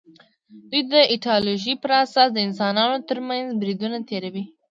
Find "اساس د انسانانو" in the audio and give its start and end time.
2.03-2.97